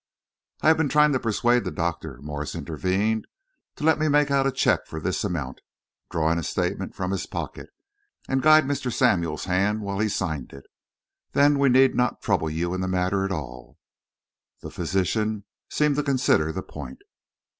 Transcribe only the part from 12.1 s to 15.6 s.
trouble you in the matter at all." The physician